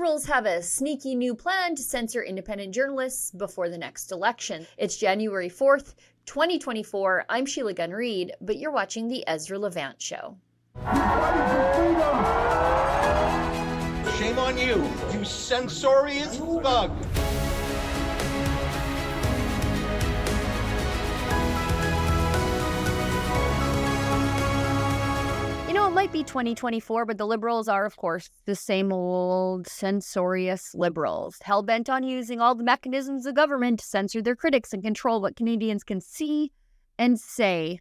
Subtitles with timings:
[0.00, 4.66] Liberals have a sneaky new plan to censor independent journalists before the next election.
[4.78, 5.94] It's January 4th,
[6.24, 7.26] 2024.
[7.28, 10.38] I'm Sheila Gunn Reid, but you're watching The Ezra Levant Show.
[14.16, 16.90] Shame on you, you censorious thug!
[26.00, 31.62] Might be 2024, but the liberals are, of course, the same old censorious liberals, hell
[31.62, 35.36] bent on using all the mechanisms of government to censor their critics and control what
[35.36, 36.52] Canadians can see
[36.98, 37.80] and say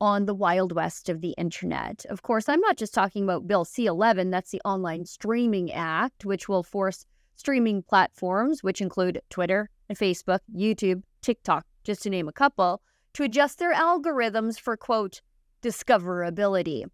[0.00, 2.06] on the wild west of the internet.
[2.08, 6.24] Of course, I'm not just talking about Bill C 11, that's the Online Streaming Act,
[6.24, 12.28] which will force streaming platforms, which include Twitter and Facebook, YouTube, TikTok, just to name
[12.28, 12.80] a couple,
[13.14, 15.20] to adjust their algorithms for, quote,
[15.64, 16.84] discoverability.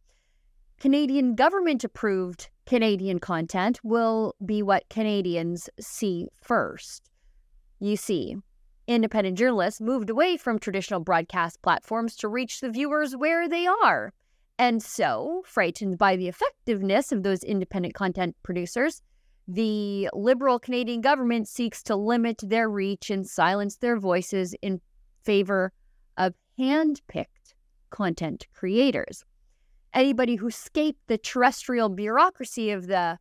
[0.83, 7.08] Canadian government approved Canadian content will be what Canadians see first.
[7.78, 8.34] You see,
[8.88, 14.12] independent journalists moved away from traditional broadcast platforms to reach the viewers where they are.
[14.58, 19.03] And so, frightened by the effectiveness of those independent content producers,
[19.47, 24.80] the Liberal Canadian government seeks to limit their reach and silence their voices in
[25.22, 25.72] favor
[26.16, 27.55] of hand picked
[27.91, 29.25] content creators
[29.95, 33.19] anybody who escaped the terrestrial bureaucracy of the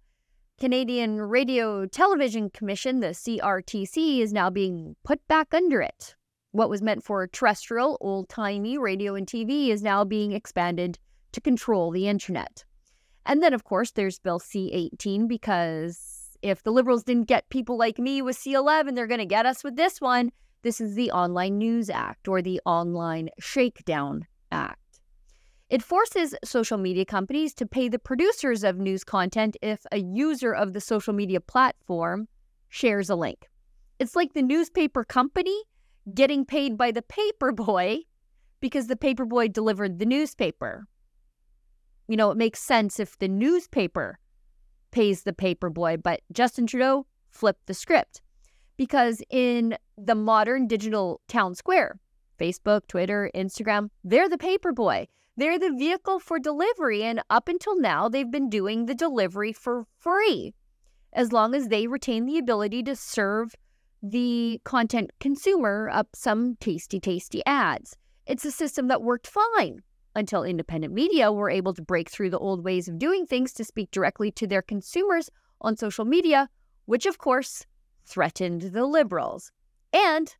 [0.59, 6.15] Canadian Radio Television Commission, the CRTC, is now being put back under it.
[6.51, 10.99] What was meant for terrestrial, old timey radio and TV is now being expanded
[11.31, 12.63] to control the internet.
[13.25, 17.77] And then, of course, there's Bill C 18 because if the Liberals didn't get people
[17.77, 20.31] like me with C 11, they're going to get us with this one.
[20.63, 24.80] This is the Online News Act or the Online Shakedown Act.
[25.71, 30.53] It forces social media companies to pay the producers of news content if a user
[30.53, 32.27] of the social media platform
[32.67, 33.49] shares a link.
[33.97, 35.57] It's like the newspaper company
[36.13, 37.99] getting paid by the paper boy
[38.59, 40.87] because the paper boy delivered the newspaper.
[42.09, 44.19] You know, it makes sense if the newspaper
[44.91, 48.21] pays the paper boy, but Justin Trudeau flipped the script
[48.75, 52.01] because in the modern digital town square,
[52.37, 55.07] Facebook, Twitter, Instagram, they're the paper boy.
[55.37, 59.85] They're the vehicle for delivery, and up until now, they've been doing the delivery for
[59.97, 60.53] free
[61.13, 63.55] as long as they retain the ability to serve
[64.01, 67.97] the content consumer up some tasty, tasty ads.
[68.25, 69.81] It's a system that worked fine
[70.15, 73.63] until independent media were able to break through the old ways of doing things to
[73.63, 75.29] speak directly to their consumers
[75.61, 76.49] on social media,
[76.85, 77.65] which of course
[78.05, 79.51] threatened the liberals.
[79.93, 80.35] And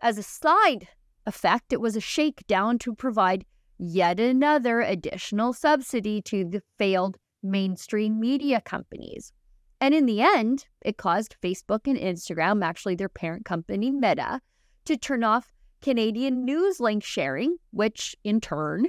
[0.00, 0.88] as a side
[1.26, 3.44] effect, it was a shakedown to provide
[3.78, 9.32] yet another additional subsidy to the failed mainstream media companies.
[9.80, 14.40] And in the end, it caused Facebook and Instagram, actually their parent company Meta,
[14.86, 15.52] to turn off
[15.82, 18.86] Canadian news link sharing, which in turn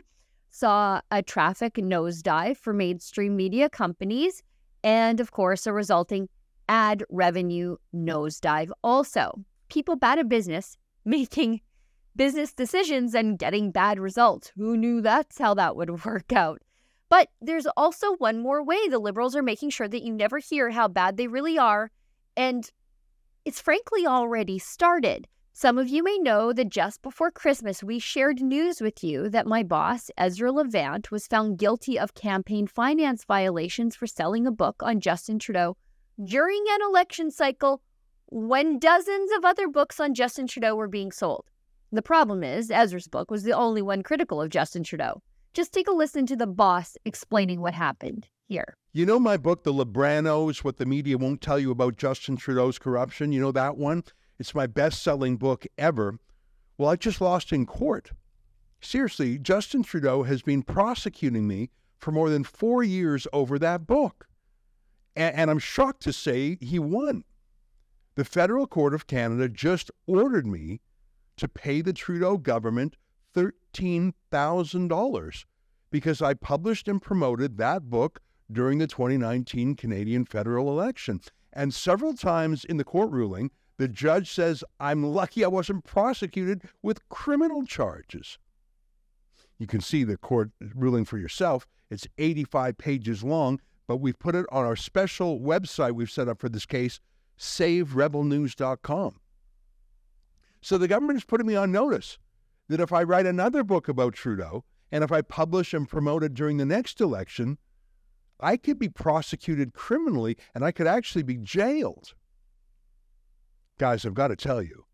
[0.52, 4.42] saw a traffic nosedive for mainstream media companies,
[4.84, 6.30] and of course, a resulting
[6.70, 9.34] ad revenue nosedive also.
[9.70, 11.60] People bad at business making
[12.16, 14.52] business decisions and getting bad results.
[14.56, 16.62] Who knew that's how that would work out?
[17.10, 20.72] But there's also one more way the liberals are making sure that you never hear
[20.72, 21.92] how bad they really are.
[22.36, 22.70] And
[23.46, 25.28] it's frankly already started.
[25.54, 29.48] Some of you may know that just before Christmas, we shared news with you that
[29.48, 34.84] my boss, Ezra Levant, was found guilty of campaign finance violations for selling a book
[34.84, 35.78] on Justin Trudeau
[36.22, 37.82] during an election cycle
[38.28, 41.46] when dozens of other books on Justin Trudeau were being sold.
[41.96, 45.22] The problem is, Ezra's book was the only one critical of Justin Trudeau.
[45.54, 48.76] Just take a listen to the boss explaining what happened here.
[48.92, 52.78] You know my book, The Libranos, What the Media Won't Tell You About Justin Trudeau's
[52.78, 53.32] Corruption?
[53.32, 54.04] You know that one?
[54.38, 56.20] It's my best selling book ever.
[56.78, 58.12] Well, I just lost in court.
[58.82, 64.28] Seriously, Justin Trudeau has been prosecuting me for more than four years over that book.
[65.16, 67.24] And, and I'm shocked to say he won.
[68.16, 70.82] The Federal Court of Canada just ordered me
[71.38, 72.98] to pay the Trudeau government
[73.36, 75.46] $13,000
[75.92, 78.22] because I published and promoted that book
[78.52, 81.22] during the 2019 Canadian federal election.
[81.54, 86.64] And several times in the court ruling, the judge says, I'm lucky I wasn't prosecuted
[86.82, 88.38] with criminal charges.
[89.58, 91.66] You can see the court ruling for yourself.
[91.90, 96.40] It's 85 pages long, but we've put it on our special website we've set up
[96.40, 97.00] for this case,
[97.40, 99.20] saverebelnews.com.
[100.66, 102.18] So the government is putting me on notice
[102.70, 106.34] that if I write another book about Trudeau and if I publish and promote it
[106.34, 107.60] during the next election,
[108.40, 112.16] I could be prosecuted criminally and I could actually be jailed.
[113.78, 114.86] Guys, I've got to tell you,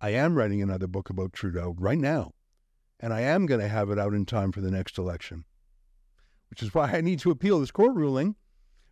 [0.00, 2.32] I am writing another book about Trudeau right now,
[2.98, 5.44] and I am going to have it out in time for the next election,
[6.50, 8.34] which is why I need to appeal this court ruling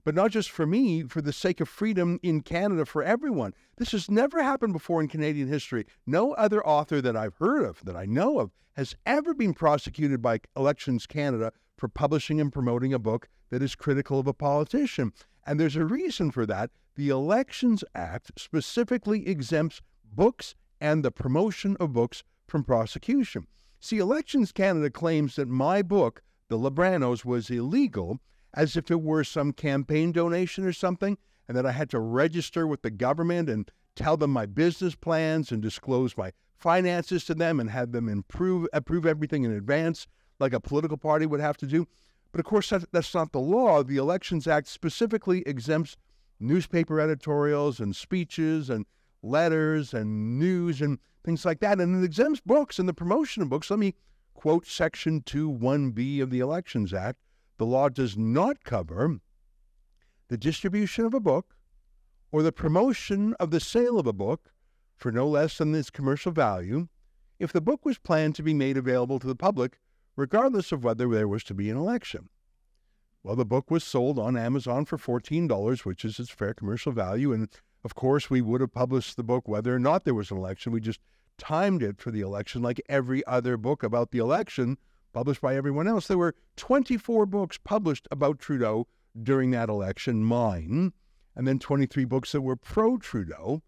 [0.07, 3.53] but not just for me, for the sake of freedom in Canada for everyone.
[3.77, 5.85] This has never happened before in Canadian history.
[6.07, 10.23] No other author that I've heard of, that I know of, has ever been prosecuted
[10.23, 15.13] by Elections Canada for publishing and promoting a book that is critical of a politician.
[15.45, 16.71] And there's a reason for that.
[16.95, 23.49] The Elections Act specifically exempts books and the promotion of books from prosecution.
[23.81, 28.21] See, Elections Canada claims that my book, The Libranos, was illegal
[28.57, 32.67] as if it were some campaign donation or something, and that I had to register
[32.67, 37.61] with the government and tell them my business plans and disclose my finances to them
[37.61, 40.07] and have them improve approve everything in advance
[40.41, 41.87] like a political party would have to do.
[42.33, 43.83] But of course, that, that's not the law.
[43.83, 45.97] The Elections Act specifically exempts
[46.41, 48.85] newspaper editorials and speeches and
[49.23, 51.81] letters and news and things like that.
[51.81, 53.71] And it exempts books and the promotion of books.
[53.71, 53.95] Let me
[54.35, 57.21] quote Section 2 1B of the Elections Act
[57.59, 59.19] the law does not cover
[60.29, 61.57] the distribution of a book
[62.33, 64.53] or the promotion of the sale of a book
[64.97, 66.89] for no less than its commercial value
[67.39, 69.79] if the book was planned to be made available to the public,
[70.17, 72.29] regardless of whether there was to be an election.
[73.23, 77.33] Well, the book was sold on Amazon for $14, which is its fair commercial value.
[77.33, 77.49] And
[77.85, 80.73] of course, we would have published the book whether or not there was an election.
[80.73, 81.01] We just
[81.37, 84.79] timed it for the election like every other book about the election
[85.17, 86.09] published by everyone else.
[86.09, 88.87] There were 24 books published about Trudeau
[89.23, 90.93] during that election, mine,
[91.35, 93.63] and then 23 books that were pro Trudeau.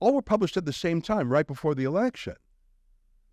[0.00, 2.36] All were published at the same time, right before the election.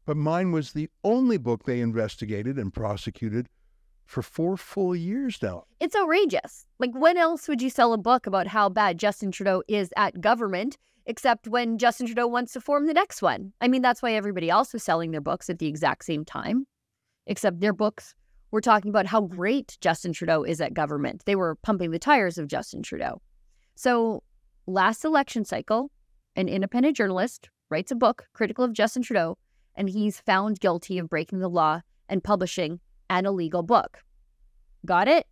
[0.06, 3.48] But mine was the only book they investigated and prosecuted
[4.04, 5.64] for four full years now.
[5.80, 6.66] It's outrageous.
[6.80, 10.20] Like, when else would you sell a book about how bad Justin Trudeau is at
[10.20, 13.54] government, except when Justin Trudeau wants to form the next one?
[13.62, 16.68] I mean, that's why everybody else was selling their books at the exact same time
[17.28, 18.16] except their books
[18.52, 19.30] were talking about how mm.
[19.30, 21.24] great Justin Trudeau is at government.
[21.26, 23.22] They were pumping the tires of Justin Trudeau.
[23.76, 24.24] So,
[24.68, 25.90] last election cycle,
[26.36, 29.38] an independent journalist writes a book critical of Justin Trudeau,
[29.76, 32.80] and he's found guilty of breaking the law and publishing
[33.10, 34.04] an illegal book.
[34.86, 35.26] Got it?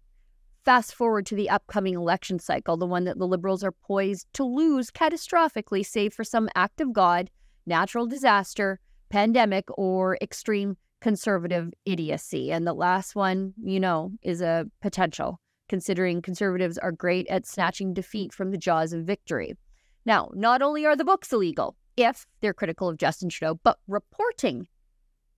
[0.66, 4.44] Fast forward to the upcoming election cycle, the one that the Liberals are poised to
[4.44, 7.30] lose catastrophically, save for some act of God,
[7.66, 8.80] natural disaster,
[9.10, 12.52] pandemic, or extreme conservative idiocy.
[12.52, 17.94] And the last one, you know, is a potential, considering conservatives are great at snatching
[17.94, 19.58] defeat from the jaws of victory.
[20.06, 24.68] Now, not only are the books illegal if they're critical of Justin Trudeau, but reporting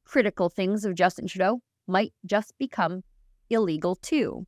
[0.06, 3.04] critical things of Justin Trudeau might just become
[3.50, 4.46] illegal too.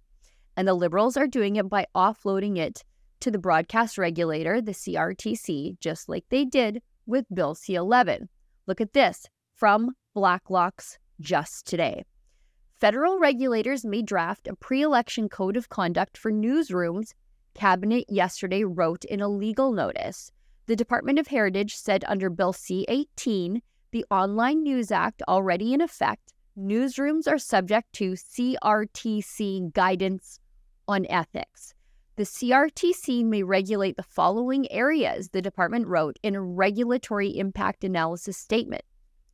[0.57, 2.83] And the Liberals are doing it by offloading it
[3.21, 8.29] to the broadcast regulator, the CRTC, just like they did with Bill C 11.
[8.67, 9.25] Look at this
[9.55, 12.03] from Blacklock's just today.
[12.79, 17.13] Federal regulators may draft a pre election code of conduct for newsrooms,
[17.53, 20.31] Cabinet yesterday wrote in a legal notice.
[20.67, 23.61] The Department of Heritage said under Bill C 18,
[23.91, 30.39] the Online News Act already in effect, newsrooms are subject to CRTC guidance
[30.87, 31.73] on ethics.
[32.17, 38.37] The CRTC may regulate the following areas, the department wrote in a regulatory impact analysis
[38.37, 38.83] statement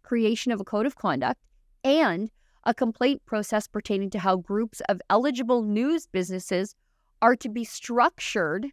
[0.04, 1.40] creation of a code of conduct,
[1.84, 2.32] and
[2.64, 6.76] a complaint process pertaining to how groups of eligible news businesses
[7.22, 8.68] are to be structured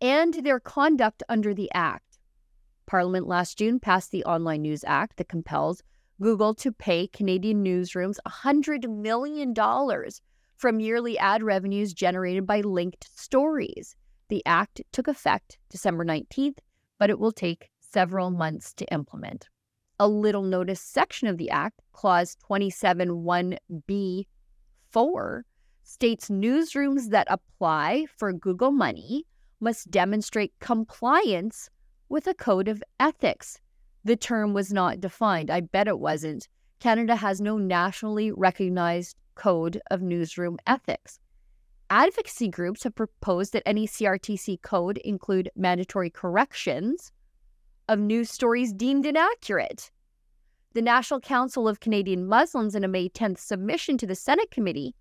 [0.00, 2.18] and their conduct under the Act.
[2.86, 5.82] Parliament last June passed the Online News Act that compels
[6.20, 9.54] Google to pay Canadian newsrooms $100 million
[10.56, 13.96] from yearly ad revenues generated by linked stories.
[14.28, 16.58] The act took effect December 19th,
[16.98, 19.48] but it will take several months to implement
[19.98, 25.42] a little notice section of the Act, Clause 271B4,
[25.82, 29.24] states newsrooms that apply for Google money
[29.60, 31.70] must demonstrate compliance
[32.08, 33.60] with a code of ethics.
[34.04, 35.50] The term was not defined.
[35.50, 36.48] I bet it wasn't.
[36.80, 41.18] Canada has no nationally recognized code of newsroom ethics.
[41.88, 47.12] Advocacy groups have proposed that any CRTC code include mandatory corrections
[47.88, 49.90] of news stories deemed inaccurate.
[50.74, 54.94] The National Council of Canadian Muslims, in a May 10th submission to the Senate committee,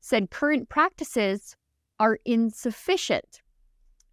[0.00, 1.56] said current practices
[1.98, 3.40] are insufficient.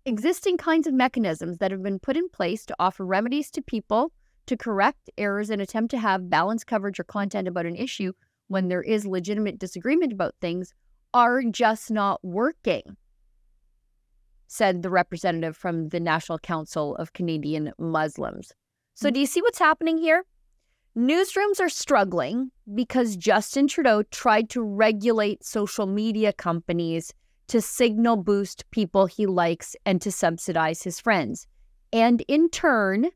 [0.05, 4.11] Existing kinds of mechanisms that have been put in place to offer remedies to people
[4.45, 8.13] to correct errors and attempt to have balanced coverage or content about an issue
[8.47, 10.73] when there is legitimate disagreement about things
[11.13, 12.97] are just not working,
[14.61, 18.51] said the representative from the National Council of Canadian Muslims.
[18.93, 19.13] So, mm.
[19.15, 20.23] do you see what's happening here?
[20.95, 27.11] Newsrooms are struggling because Justin Trudeau tried to regulate social media companies
[27.47, 31.47] to signal boost people he likes and to subsidize his friends.
[31.91, 33.07] And in turn,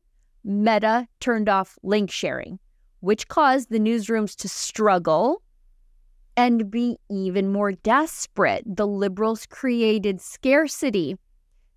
[0.42, 2.58] Meta turned off link sharing,
[2.98, 5.42] which caused the newsrooms to struggle
[6.36, 8.64] and be even more desperate.
[8.66, 11.16] The Liberals created scarcity.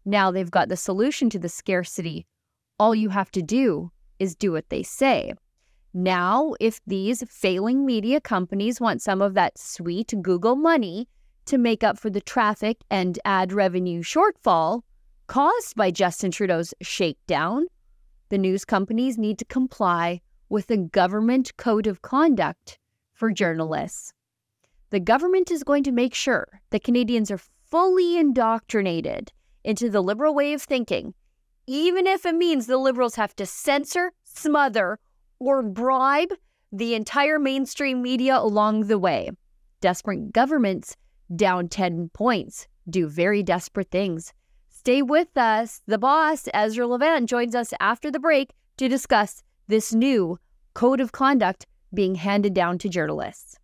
[0.10, 2.25] Now they've got the solution to the scarcity.
[2.80, 5.34] All you have to do is do what they say.
[5.94, 11.08] Now, if these failing media companies want some of that sweet Google money
[11.46, 14.82] to make up for the traffic and ad revenue shortfall
[15.28, 17.68] caused by Justin Trudeau's shakedown,
[18.30, 22.80] the news companies need to comply with a government code of conduct
[23.13, 24.12] for journalists.
[24.89, 29.32] The government is going to make sure that Canadians are fully indoctrinated
[29.70, 31.14] into the liberal way of thinking,
[31.68, 34.98] even if it means the liberals have to censor, smother,
[35.38, 36.34] or bribe
[36.72, 39.30] the entire mainstream media along the way.
[39.80, 40.98] Desperate governments
[41.36, 44.34] down 10 points do very desperate things.
[44.70, 45.82] Stay with us.
[45.86, 50.40] The boss, Ezra Levant, joins us after the break to discuss this new
[50.74, 53.60] code of conduct being handed down to journalists.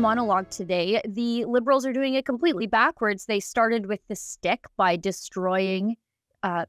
[0.00, 3.26] Monologue today, the Liberals are doing it completely backwards.
[3.26, 5.96] They started with the stick by destroying
[6.42, 6.64] uh,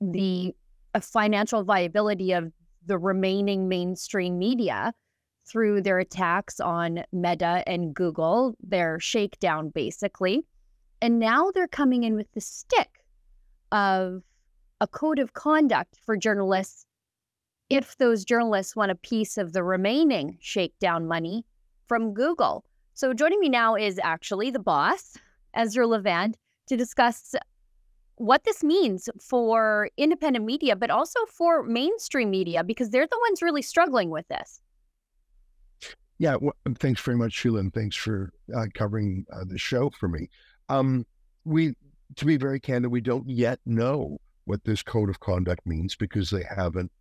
[0.00, 0.54] the
[0.94, 2.52] uh, financial viability of
[2.86, 4.92] the remaining mainstream media
[5.46, 10.44] through their attacks on Meta and Google, their shakedown basically.
[11.00, 13.04] And now they're coming in with the stick
[13.72, 14.22] of
[14.80, 16.86] a code of conduct for journalists
[17.70, 21.44] if those journalists want a piece of the remaining shakedown money
[21.88, 22.64] from Google.
[22.94, 25.16] So joining me now is actually the boss,
[25.54, 26.36] Ezra Levant,
[26.68, 27.34] to discuss
[28.16, 33.42] what this means for independent media, but also for mainstream media, because they're the ones
[33.42, 34.60] really struggling with this.
[36.18, 40.08] Yeah, well, thanks very much, Sheila, and thanks for uh, covering uh, the show for
[40.08, 40.28] me.
[40.68, 41.04] Um,
[41.44, 41.74] we,
[42.16, 46.30] to be very candid, we don't yet know what this code of conduct means because
[46.30, 46.92] they haven't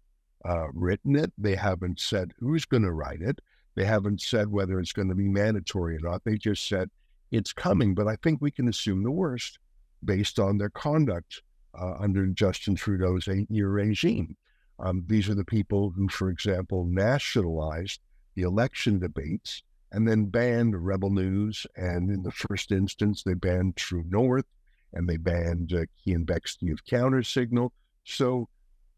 [0.45, 1.31] uh, written it.
[1.37, 3.39] They haven't said who's going to write it.
[3.75, 6.23] They haven't said whether it's going to be mandatory or not.
[6.23, 6.89] They just said
[7.31, 7.95] it's coming.
[7.95, 9.59] But I think we can assume the worst
[10.03, 11.41] based on their conduct
[11.79, 14.35] uh, under Justin Trudeau's eight year regime.
[14.79, 17.99] Um, these are the people who, for example, nationalized
[18.35, 21.65] the election debates and then banned Rebel News.
[21.75, 24.45] And in the first instance, they banned True North
[24.93, 27.71] and they banned uh, Keean Bexte of Countersignal.
[28.03, 28.49] So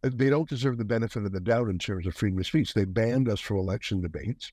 [0.03, 2.74] uh, they don't deserve the benefit of the doubt in terms of freedom of speech.
[2.74, 4.51] They banned us from election debates.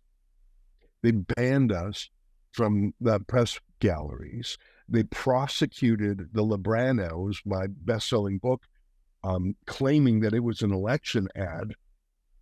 [1.02, 2.10] They banned us
[2.52, 4.58] from the press galleries.
[4.88, 8.62] They prosecuted the Libranos, my best selling book,
[9.24, 11.74] um, claiming that it was an election ad,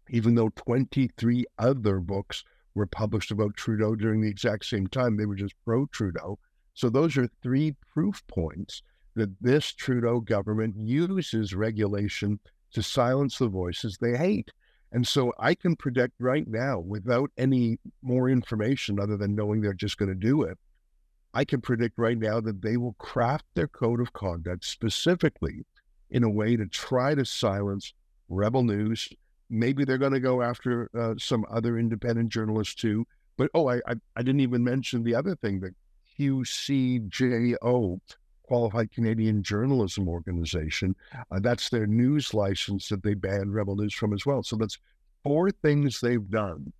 [0.08, 5.16] even though 23 other books were published about Trudeau during the exact same time.
[5.16, 6.38] They were just pro Trudeau.
[6.74, 8.82] So those are three proof points
[9.14, 12.40] that this Trudeau government uses regulation
[12.72, 14.50] to silence the voices they hate.
[14.92, 19.72] And so I can predict right now, without any more information other than knowing they're
[19.72, 20.58] just going to do it,
[21.32, 25.64] I can predict right now that they will craft their code of conduct specifically
[26.10, 27.94] in a way to try to silence
[28.28, 29.08] rebel news.
[29.48, 33.06] Maybe they're going to go after uh, some other independent journalists too.
[33.36, 35.74] But oh, I, I, I didn't even mention the other thing that
[36.18, 38.00] QCJO
[38.50, 40.96] Qualified Canadian Journalism Organization.
[41.30, 44.42] Uh, that's their news license that they banned Rebel News from as well.
[44.42, 44.76] So that's
[45.22, 46.72] four things they've done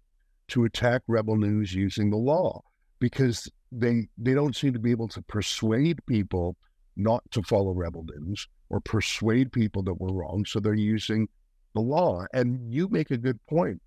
[0.49, 2.61] to attack Rebel News using the law
[2.99, 6.57] because they they don't seem to be able to persuade people
[6.97, 10.45] not to follow Rebel News or persuade people that we're wrong.
[10.45, 11.29] So they're using
[11.77, 12.27] the law.
[12.35, 13.81] And you make a good point,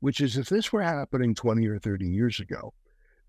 [0.00, 2.74] which is if this were happening 20 or 30 years ago,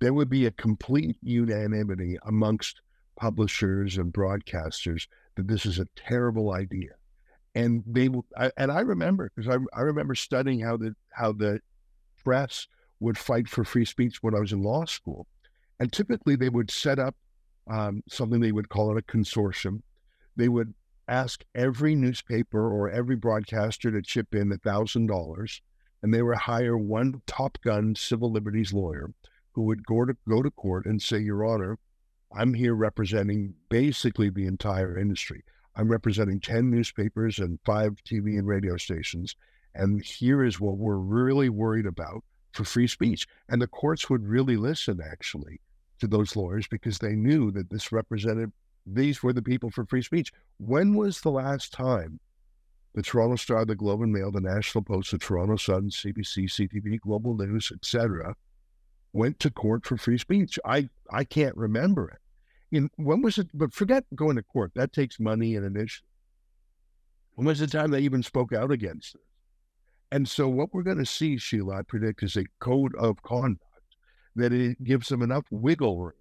[0.01, 2.81] there would be a complete unanimity amongst
[3.15, 6.91] publishers and broadcasters that this is a terrible idea.
[7.53, 11.31] And they will, I, and I remember because I, I remember studying how the how
[11.31, 11.61] the
[12.23, 12.67] press
[12.99, 15.27] would fight for free speech when I was in law school,
[15.79, 17.15] and typically they would set up
[17.69, 19.81] um, something they would call it a consortium.
[20.35, 20.73] They would
[21.07, 25.61] ask every newspaper or every broadcaster to chip in a thousand dollars,
[26.03, 29.11] and they would hire one top gun civil liberties lawyer
[29.53, 31.77] who would go to go to court and say, Your Honor,
[32.33, 35.43] I'm here representing basically the entire industry.
[35.75, 39.35] I'm representing 10 newspapers and five TV and radio stations.
[39.73, 43.27] And here is what we're really worried about for free speech.
[43.49, 45.59] And the courts would really listen, actually,
[45.99, 48.51] to those lawyers because they knew that this represented,
[48.85, 50.31] these were the people for free speech.
[50.57, 52.19] When was the last time
[52.93, 57.01] the Toronto Star, the Globe and Mail, the National Post, the Toronto Sun, CBC, CTV,
[57.01, 58.33] Global News, etc.,
[59.15, 60.59] went to court for free speech?
[60.65, 62.19] I, I can't remember it.
[62.75, 63.47] In, when was it?
[63.53, 64.71] But forget going to court.
[64.75, 66.09] That takes money and initiative.
[67.35, 69.21] When was the time they even spoke out against this?
[70.11, 73.61] And so, what we're going to see, Sheila, I predict, is a code of conduct
[74.35, 76.13] that it gives them enough wiggle room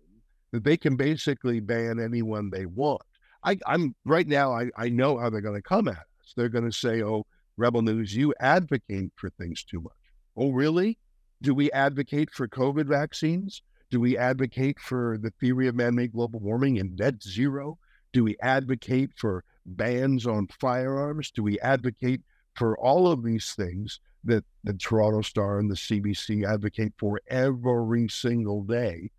[0.53, 3.03] that they can basically ban anyone they want.
[3.43, 4.53] I, am right now.
[4.53, 6.33] I, I know how they're going to come at us.
[6.37, 9.93] They're going to say, "Oh, Rebel News, you advocate for things too much."
[10.37, 10.99] Oh, really?
[11.43, 13.63] Do we advocate for COVID vaccines?
[13.91, 17.79] Do we advocate for the theory of man made global warming and net zero?
[18.13, 21.31] Do we advocate for bans on firearms?
[21.31, 22.23] Do we advocate
[22.55, 28.09] for all of these things that the Toronto Star and the CBC advocate for every
[28.09, 29.11] single day?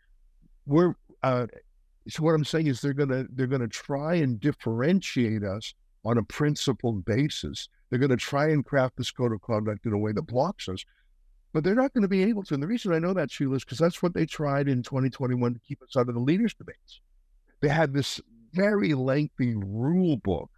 [0.65, 1.47] We're uh,
[2.07, 6.23] so what I'm saying is they're gonna they're gonna try and differentiate us on a
[6.23, 7.67] principled basis.
[7.89, 10.83] They're to try and craft this code of conduct in a way that blocks us
[11.55, 12.53] but they're not going to be able to.
[12.53, 15.53] And the reason I know that, Sheila, is because that's what they tried in 2021
[15.53, 16.99] to keep us out of the leaders' debates.
[17.61, 18.19] They had this
[18.51, 20.49] very lengthy rule book.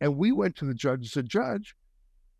[0.00, 1.74] And we went to the judge and said, Judge,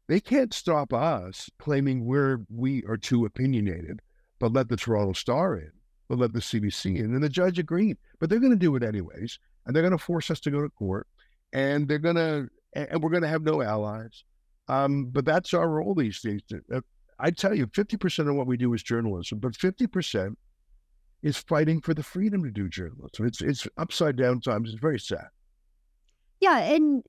[0.07, 3.99] they can't stop us claiming we're we are too opinionated,
[4.39, 5.73] but let the Toronto Star in,
[6.09, 7.13] but let the CBC in.
[7.13, 7.97] And the judge agreed.
[8.21, 9.41] But they're going to do it anyways.
[9.67, 11.09] And they're going to force us to go to court.
[11.53, 14.23] And they're going to, and we're going to have no allies.
[14.69, 16.43] Um, but that's our role these days.
[17.21, 20.35] I tell you, 50% of what we do is journalism, but 50%
[21.23, 23.27] is fighting for the freedom to do journalism.
[23.27, 24.71] It's it's upside down times.
[24.71, 25.29] It's very sad.
[26.41, 27.03] Yeah, and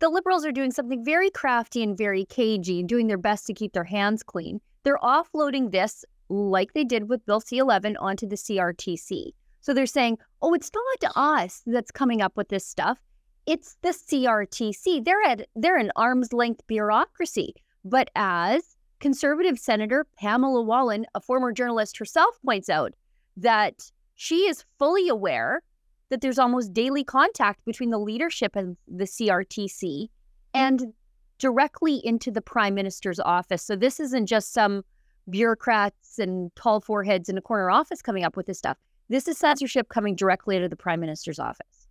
[0.00, 3.72] the liberals are doing something very crafty and very cagey, doing their best to keep
[3.72, 4.60] their hands clean.
[4.82, 9.32] They're offloading this, like they did with Bill C 11, onto the CRTC.
[9.60, 12.98] So they're saying, oh, it's not us that's coming up with this stuff.
[13.46, 15.04] It's the CRTC.
[15.04, 17.54] They're at they're an arm's length bureaucracy.
[17.82, 18.73] But as
[19.04, 22.94] conservative Senator Pamela Wallin, a former journalist herself, points out
[23.36, 25.60] that she is fully aware
[26.08, 30.06] that there's almost daily contact between the leadership of the CRTC mm-hmm.
[30.54, 30.94] and
[31.36, 33.62] directly into the prime minister's office.
[33.62, 34.82] So this isn't just some
[35.28, 38.78] bureaucrats and tall foreheads in a corner office coming up with this stuff.
[39.10, 41.88] This is censorship coming directly out of the prime minister's office.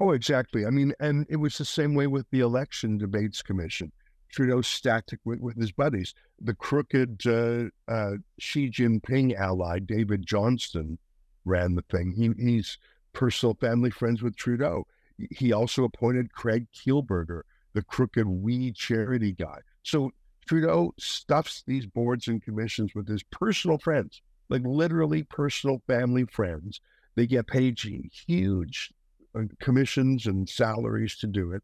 [0.00, 0.66] Oh, exactly.
[0.66, 3.90] I mean, and it was the same way with the Election Debates Commission.
[4.30, 6.14] Trudeau stacked with, with his buddies.
[6.40, 10.98] The crooked uh, uh, Xi Jinping ally, David Johnston,
[11.44, 12.12] ran the thing.
[12.12, 12.78] He, he's
[13.12, 14.86] personal family friends with Trudeau.
[15.30, 19.60] He also appointed Craig Kielburger, the crooked We charity guy.
[19.82, 20.12] So
[20.46, 26.80] Trudeau stuffs these boards and commissions with his personal friends, like literally personal family friends.
[27.16, 28.92] They get paid huge
[29.34, 31.62] uh, commissions and salaries to do it.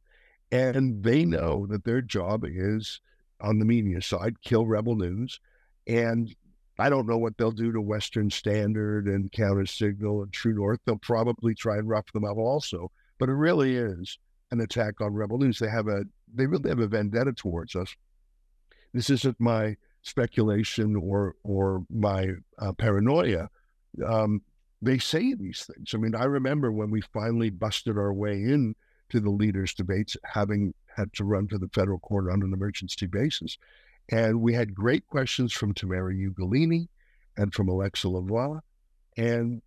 [0.54, 3.00] And they know that their job is
[3.40, 5.40] on the media side, kill rebel news.
[5.88, 6.32] And
[6.78, 10.78] I don't know what they'll do to Western Standard and Counter Signal and True North.
[10.86, 12.92] They'll probably try and rough them up also.
[13.18, 14.16] But it really is
[14.52, 15.58] an attack on rebel news.
[15.58, 17.92] They have a they really have a vendetta towards us.
[18.92, 23.48] This isn't my speculation or or my uh, paranoia.
[24.06, 24.42] Um,
[24.80, 25.94] they say these things.
[25.94, 28.76] I mean, I remember when we finally busted our way in
[29.10, 33.06] to the leaders' debates, having had to run to the federal court on an emergency
[33.06, 33.58] basis.
[34.10, 36.88] And we had great questions from Tamara Ugolini
[37.36, 38.60] and from Alexa Lavoie.
[39.16, 39.62] And,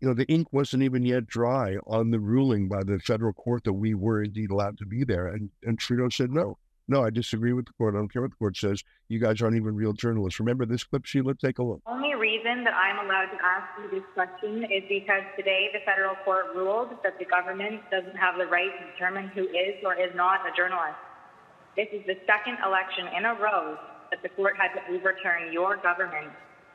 [0.00, 3.64] you know, the ink wasn't even yet dry on the ruling by the federal court
[3.64, 5.28] that we were indeed allowed to be there.
[5.28, 7.94] And, and Trudeau said, no, no, I disagree with the court.
[7.94, 8.82] I don't care what the court says.
[9.08, 10.40] You guys aren't even real journalists.
[10.40, 11.34] Remember this clip, Sheila?
[11.34, 11.80] Take a look.
[11.84, 15.80] The only reason that I'm allowed to ask you this question is because today the
[15.86, 19.94] federal court ruled that the government doesn't have the right to determine who is or
[19.94, 20.98] is not a journalist.
[21.76, 23.78] This is the second election in a row
[24.10, 26.28] that the court had to overturn your government.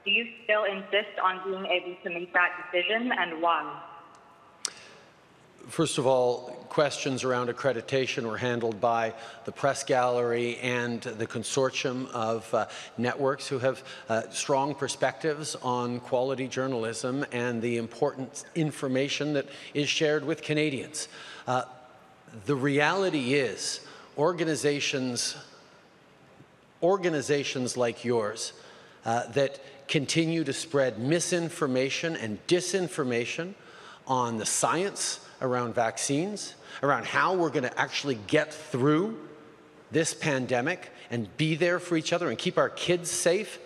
[0.05, 3.61] Do you still insist on being able to make that decision and why?
[5.67, 12.09] First of all, questions around accreditation were handled by the press gallery and the consortium
[12.11, 19.33] of uh, networks who have uh, strong perspectives on quality journalism and the important information
[19.33, 21.09] that is shared with Canadians.
[21.47, 21.63] Uh,
[22.45, 23.81] the reality is
[24.17, 25.35] organizations,
[26.81, 28.53] organizations like yours
[29.05, 33.53] uh, that continue to spread misinformation and disinformation
[34.07, 39.17] on the science around vaccines, around how we're going to actually get through
[39.91, 43.59] this pandemic and be there for each other and keep our kids safe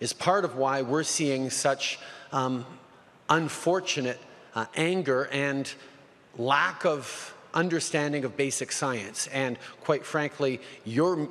[0.00, 1.98] is part of why we're seeing such
[2.32, 2.66] um,
[3.28, 4.20] unfortunate
[4.54, 5.72] uh, anger and
[6.36, 9.28] lack of understanding of basic science.
[9.28, 11.28] And quite frankly, your,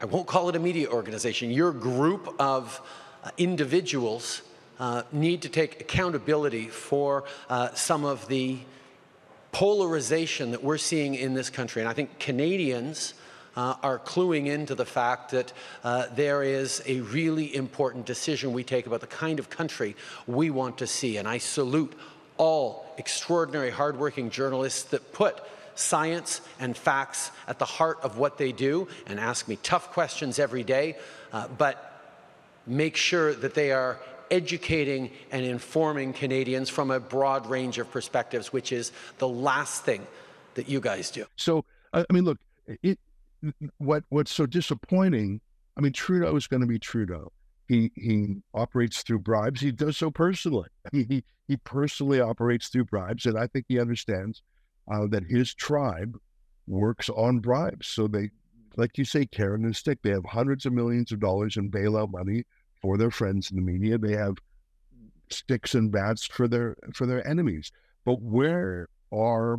[0.00, 2.80] I won't call it a media organization, your group of
[3.24, 4.42] uh, individuals
[4.78, 8.58] uh, need to take accountability for uh, some of the
[9.52, 11.80] polarization that we're seeing in this country.
[11.80, 13.14] And I think Canadians
[13.56, 18.64] uh, are cluing into the fact that uh, there is a really important decision we
[18.64, 21.16] take about the kind of country we want to see.
[21.16, 21.94] And I salute
[22.36, 25.40] all extraordinary hardworking journalists that put
[25.74, 30.38] science and facts at the heart of what they do and ask me tough questions
[30.38, 30.96] every day,
[31.32, 31.92] uh, but
[32.66, 33.98] make sure that they are
[34.30, 40.06] educating and informing Canadians from a broad range of perspectives, which is the last thing
[40.54, 41.26] that you guys do.
[41.36, 42.38] So, I mean, look,
[42.82, 42.98] it,
[43.78, 45.40] what what's so disappointing?
[45.76, 47.32] I mean, Trudeau is going to be Trudeau.
[47.68, 49.60] He he operates through bribes.
[49.60, 50.68] He does so personally.
[50.92, 54.42] He he personally operates through bribes, and I think he understands
[54.90, 56.16] uh, that his tribe
[56.66, 57.86] works on bribes.
[57.86, 58.30] So they,
[58.76, 62.10] like you say, Karen and Stick, they have hundreds of millions of dollars in bailout
[62.10, 62.44] money
[62.86, 63.98] for their friends in the media.
[63.98, 64.36] They have
[65.28, 67.72] sticks and bats for their for their enemies.
[68.04, 69.58] But where are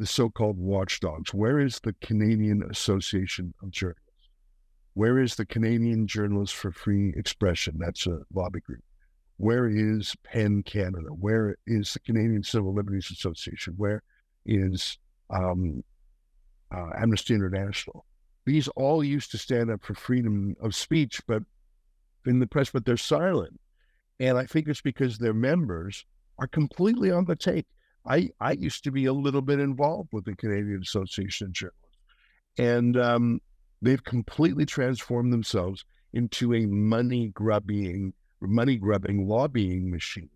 [0.00, 1.32] the so-called watchdogs?
[1.32, 4.02] Where is the Canadian Association of Journalists?
[4.94, 7.76] Where is the Canadian Journalists for Free Expression?
[7.78, 8.82] That's a lobby group.
[9.36, 11.10] Where is PEN Canada?
[11.10, 13.74] Where is the Canadian Civil Liberties Association?
[13.76, 14.02] Where
[14.46, 14.98] is
[15.30, 15.84] um,
[16.74, 18.04] uh, Amnesty International?
[18.46, 21.44] These all used to stand up for freedom of speech, but
[22.28, 23.58] in the press, but they're silent.
[24.20, 26.04] And I think it's because their members
[26.38, 27.66] are completely on the take.
[28.06, 31.98] I, I used to be a little bit involved with the Canadian Association of Journalists,
[32.58, 33.40] and um,
[33.82, 40.30] they've completely transformed themselves into a money grubbing, money grubbing lobbying machine.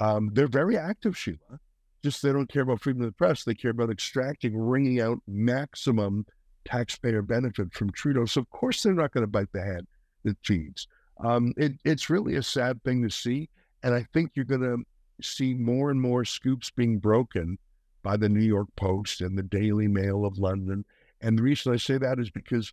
[0.00, 1.58] Um, they're very active, Sheila.
[2.04, 3.44] Just they don't care about freedom of the press.
[3.44, 6.26] They care about extracting, wringing out maximum
[6.64, 8.26] taxpayer benefit from Trudeau.
[8.26, 9.86] So of course they're not going to bite the hand
[10.24, 10.86] that feeds.
[11.18, 13.48] Um, it, it's really a sad thing to see.
[13.82, 14.78] And I think you're going to
[15.22, 17.58] see more and more scoops being broken
[18.02, 20.84] by the New York Post and the Daily Mail of London.
[21.20, 22.72] And the reason I say that is because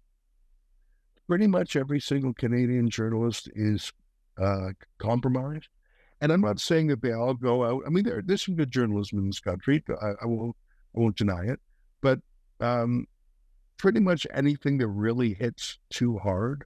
[1.28, 3.92] pretty much every single Canadian journalist is
[4.42, 5.70] uh, compromised.
[6.20, 7.84] And I'm not saying that they all go out.
[7.86, 9.84] I mean, there, there's some good journalism in this country.
[10.02, 10.56] I, I won't,
[10.96, 11.60] I won't deny it.
[12.02, 12.20] But
[12.60, 13.08] um,
[13.78, 16.66] pretty much anything that really hits too hard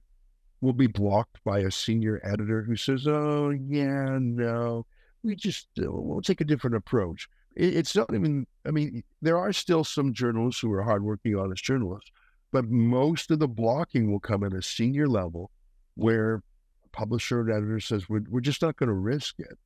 [0.60, 4.86] will be blocked by a senior editor who says, "Oh yeah, no,
[5.22, 8.46] we just uh, we'll take a different approach." It, it's not even.
[8.66, 12.10] I mean, there are still some journalists who are hardworking, honest journalists,
[12.52, 15.50] but most of the blocking will come at a senior level,
[15.94, 16.42] where
[16.84, 19.58] a publisher and editor says, "We're, we're just not going to risk it."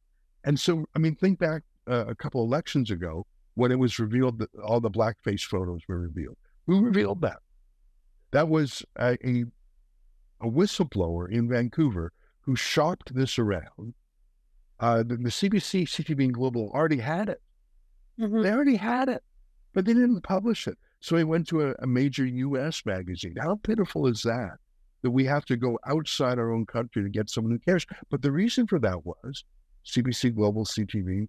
[0.44, 4.38] And so, I mean, think back uh, a couple elections ago when it was revealed
[4.38, 6.36] that all the blackface photos were revealed.
[6.66, 7.38] Who revealed that?
[8.30, 9.44] That was a, a
[10.40, 13.94] a whistleblower in Vancouver who shopped this around.
[14.78, 17.42] Uh, the, the, CBC, CTV, and Global already had it.
[18.18, 18.42] Mm-hmm.
[18.42, 19.22] They already had it,
[19.74, 20.78] but they didn't publish it.
[21.00, 22.82] So he went to a, a major U.S.
[22.86, 23.36] magazine.
[23.40, 24.56] How pitiful is that?
[25.02, 27.86] That we have to go outside our own country to get someone who cares.
[28.10, 29.44] But the reason for that was
[29.86, 31.28] CBC, Global, CTV,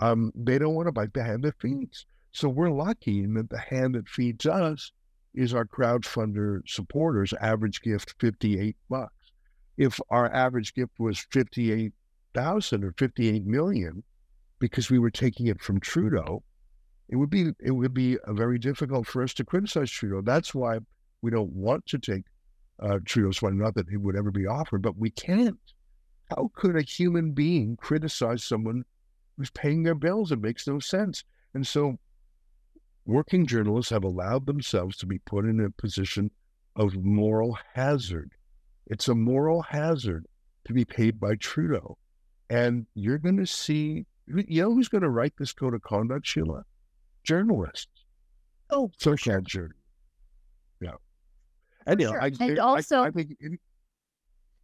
[0.00, 2.06] um, they don't want to bite the hand that feeds.
[2.32, 4.90] So we're lucky in that the hand that feeds us
[5.34, 9.12] is our crowdfunder supporters average gift 58 bucks.
[9.76, 14.02] If our average gift was 58,000 or 58 million
[14.60, 16.42] because we were taking it from Trudeau,
[17.08, 20.22] it would be it would be very difficult for us to criticize Trudeau.
[20.22, 20.78] That's why
[21.22, 22.22] we don't want to take
[22.80, 23.56] uh, Trudeau's money.
[23.56, 25.58] Not that it would ever be offered, but we can't.
[26.30, 28.84] How could a human being criticize someone
[29.36, 30.32] who's paying their bills?
[30.32, 31.24] It makes no sense.
[31.52, 31.98] And so
[33.06, 36.30] working journalists have allowed themselves to be put in a position
[36.76, 38.32] of moral hazard.
[38.86, 40.26] It's a moral hazard
[40.66, 41.96] to be paid by Trudeau.
[42.50, 46.26] And you're going to see, you know who's going to write this code of conduct,
[46.26, 46.64] Sheila?
[47.24, 47.88] Journalists.
[48.70, 49.40] Oh, social sure.
[49.40, 49.80] journalists.
[50.80, 50.94] Yeah.
[51.86, 52.22] Anyhow, sure.
[52.22, 53.36] I, and also, I, I think.
[53.40, 53.58] It,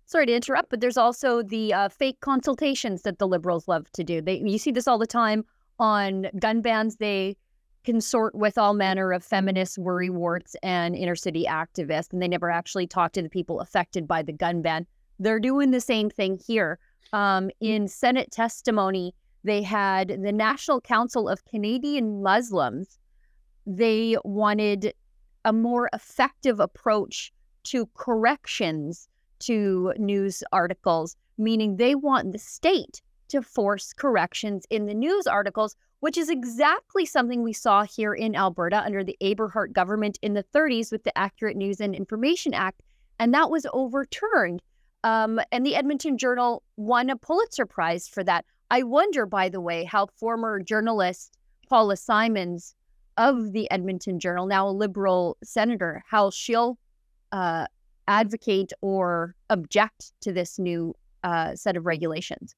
[0.07, 4.05] sorry to interrupt, but there's also the uh, fake consultations that the liberals love to
[4.05, 4.21] do.
[4.21, 5.45] They, you see this all the time
[5.79, 6.97] on gun bans.
[6.97, 7.37] They
[7.85, 12.87] consort with all manner of feminists, worrywarts, and inner city activists, and they never actually
[12.87, 14.87] talk to the people affected by the gun ban.
[15.19, 16.79] They're doing the same thing here.
[17.13, 19.15] Um, in Senate testimony,
[19.45, 22.99] they had the National Council of Canadian Muslims.
[23.67, 24.95] They wanted
[25.45, 27.33] a more effective approach
[27.65, 29.09] to corrections
[29.41, 35.77] to news articles, meaning they want the state to force corrections in the news articles,
[36.01, 40.45] which is exactly something we saw here in Alberta under the Aberhart government in the
[40.45, 42.83] 30s with the Accurate News and Information Act.
[43.19, 44.63] And that was overturned.
[45.05, 48.45] Um, and the Edmonton Journal won a Pulitzer Prize for that.
[48.71, 51.37] I wonder, by the way, how former journalist
[51.69, 52.75] Paula Simons
[53.17, 56.79] of the Edmonton Journal, now a Liberal senator, how she'll
[57.33, 57.67] uh,
[58.09, 62.55] advocate or object to this new uh, set of regulations.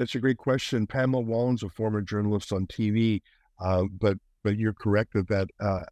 [0.00, 0.86] That's a great question.
[0.86, 3.20] Pamela Wallins, a former journalist on TV,
[3.62, 5.82] uh, but but you're correct that that uh,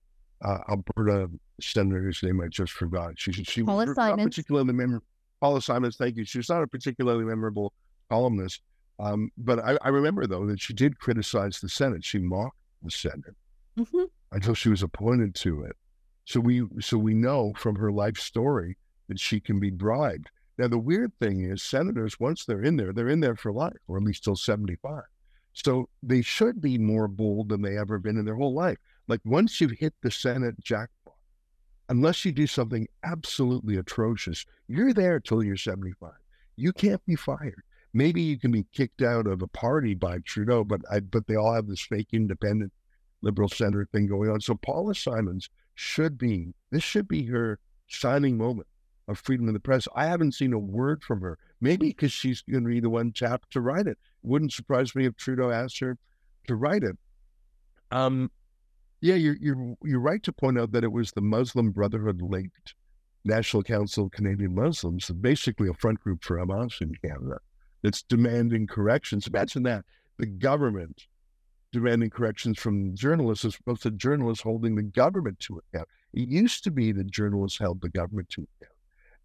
[0.42, 1.28] uh, Alberta
[1.60, 3.12] senator whose name I just forgot.
[3.18, 4.16] She she Paula was Simons.
[4.16, 5.04] not particularly memorable.
[5.42, 6.24] Paula Simons, thank you.
[6.24, 7.74] She was not a particularly memorable
[8.08, 8.62] columnist,
[8.98, 12.02] um, but I, I, remember though that she did criticize the Senate.
[12.02, 13.36] She mocked the Senate
[13.78, 14.04] mm-hmm.
[14.32, 15.76] until she was appointed to it.
[16.24, 20.30] So we so we know from her life story that she can be bribed.
[20.58, 23.78] Now, the weird thing is, senators, once they're in there, they're in there for life,
[23.86, 25.04] or at least till 75.
[25.52, 28.78] So they should be more bold than they ever been in their whole life.
[29.06, 31.14] Like once you've hit the Senate jackpot,
[31.88, 36.12] unless you do something absolutely atrocious, you're there till you're 75.
[36.56, 37.62] You can't be fired.
[37.94, 41.36] Maybe you can be kicked out of a party by Trudeau, but I, but they
[41.36, 42.72] all have this fake independent
[43.22, 44.40] liberal center thing going on.
[44.40, 48.68] So Paula Simons should be this should be her shining moment
[49.08, 49.88] of freedom of the press.
[49.96, 51.38] I haven't seen a word from her.
[51.60, 53.98] Maybe because she's going to be the one chap to write it.
[54.22, 55.98] Wouldn't surprise me if Trudeau asked her
[56.46, 56.96] to write it.
[57.90, 58.30] Um,
[59.00, 62.74] yeah, you're you're you're right to point out that it was the Muslim Brotherhood linked
[63.24, 67.38] National Council of Canadian Muslims, basically a front group for Hamas in Canada,
[67.82, 69.26] that's demanding corrections.
[69.26, 69.84] Imagine that
[70.18, 71.06] the government
[71.72, 75.88] demanding corrections from journalists as opposed to journalists holding the government to account.
[76.14, 78.77] It used to be that journalists held the government to account.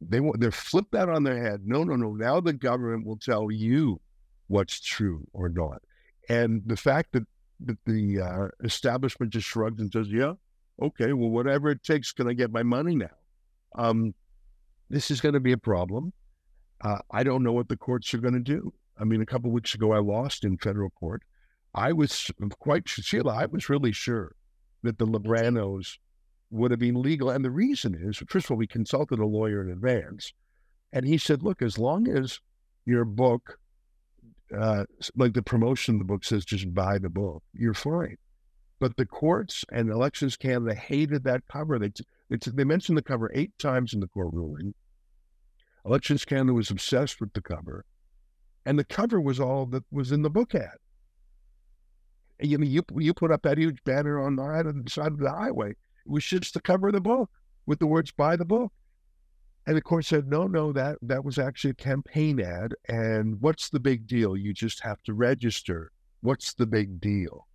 [0.10, 1.62] They want they're flipped that on their head.
[1.66, 2.14] No, no, no.
[2.14, 4.00] Now the government will tell you
[4.48, 5.82] what's true or not.
[6.30, 7.24] And the fact that
[7.62, 10.34] that the uh, establishment just shrugs and says, "Yeah,
[10.82, 13.16] okay, well, whatever it takes, can I get my money now?"
[13.76, 14.14] Um,
[14.90, 16.14] this is going to be a problem.
[16.82, 18.74] Uh, I don't know what the courts are going to do.
[19.00, 21.24] I mean, a couple weeks ago, I lost in federal court.
[21.74, 23.34] I was quite Sheila.
[23.34, 24.36] I was really sure
[24.84, 25.98] that the Libranos
[26.54, 27.30] would have been legal.
[27.30, 30.34] And the reason is, first of all, we consulted a lawyer in advance,
[30.92, 32.40] and he said, look, as long as
[32.86, 33.58] your book,
[34.56, 34.86] uh,
[35.16, 38.18] like the promotion of the book says, just buy the book, you're fine.
[38.80, 41.80] But the courts and Elections Canada hated that cover.
[41.80, 41.92] They,
[42.30, 44.74] they, they mentioned the cover eight times in the court ruling.
[45.86, 47.86] Elections Canada was obsessed with the cover,
[48.66, 50.78] and the cover was all that was in the book ad.
[52.40, 55.76] You know, you you put up that huge banner on the side of the highway
[56.06, 57.30] was just the cover of the book
[57.66, 58.72] with the words "Buy the book."
[59.66, 62.74] And the court said, "No, no, that that was actually a campaign ad.
[62.88, 64.36] And what's the big deal?
[64.36, 65.92] You just have to register.
[66.22, 67.48] What's the big deal?"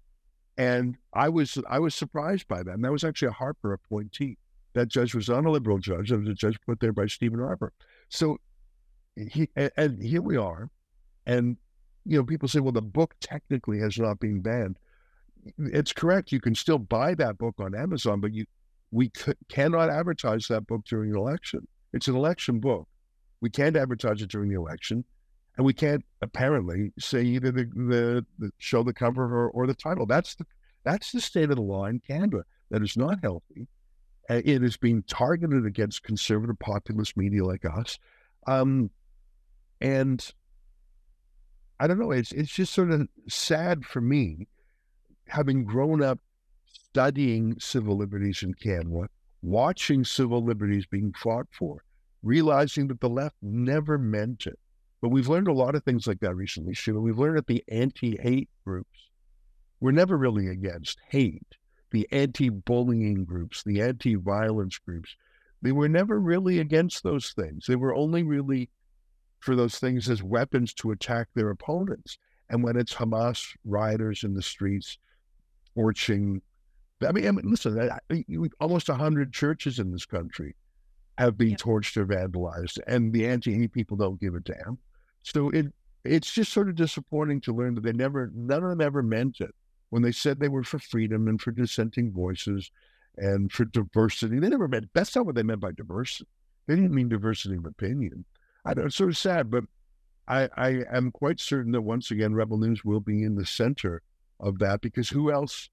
[0.56, 2.74] And I was I was surprised by that.
[2.74, 4.38] And that was actually a Harper appointee.
[4.74, 6.12] That judge was not a liberal judge.
[6.12, 7.72] It was a judge put there by Stephen Harper.
[8.08, 8.38] So
[9.16, 10.70] he and, and here we are.
[11.26, 11.56] And
[12.04, 14.78] you know, people say, well, the book technically has not been banned
[15.58, 16.32] it's correct.
[16.32, 18.44] You can still buy that book on Amazon, but you
[18.90, 19.10] we
[19.48, 21.66] cannot advertise that book during an election.
[21.92, 22.88] It's an election book.
[23.40, 25.04] We can't advertise it during the election,
[25.56, 29.74] and we can't apparently say either the, the, the show the cover or, or the
[29.74, 30.06] title.
[30.06, 30.46] That's the
[30.84, 32.44] that's the state of the law in Canada.
[32.70, 33.68] That is not healthy.
[34.30, 37.98] It is being targeted against conservative populist media like us,
[38.46, 38.90] um,
[39.80, 40.32] and
[41.80, 42.10] I don't know.
[42.10, 44.46] It's it's just sort of sad for me
[45.28, 46.18] having grown up
[46.66, 49.08] studying civil liberties in Canada,
[49.42, 51.84] watching civil liberties being fought for,
[52.22, 54.58] realizing that the left never meant it.
[55.00, 57.00] But we've learned a lot of things like that recently, Sheila.
[57.00, 59.08] We've learned that the anti hate groups
[59.80, 61.56] were never really against hate.
[61.90, 65.14] The anti bullying groups, the anti violence groups,
[65.62, 67.66] they were never really against those things.
[67.66, 68.70] They were only really
[69.40, 72.18] for those things as weapons to attack their opponents.
[72.50, 74.98] And when it's Hamas rioters in the streets
[75.78, 76.42] torching.
[77.06, 78.24] I mean, I mean listen, I, I,
[78.60, 80.56] almost 100 churches in this country
[81.16, 84.78] have been torched or vandalized, and the anti-hate people don't give a damn.
[85.22, 85.66] So it
[86.04, 89.40] it's just sort of disappointing to learn that they never, none of them ever meant
[89.40, 89.54] it
[89.90, 92.70] when they said they were for freedom and for dissenting voices
[93.16, 94.38] and for diversity.
[94.38, 96.28] They never meant that's not what they meant by diversity.
[96.66, 98.24] They didn't mean diversity of opinion.
[98.64, 99.64] I know it's sort of sad, but
[100.28, 104.02] I, I am quite certain that once again, Rebel News will be in the center
[104.40, 105.68] of that because who else?